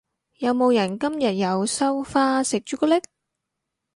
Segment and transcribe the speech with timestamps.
[0.39, 2.99] 有冇人今日有收花食朱古力？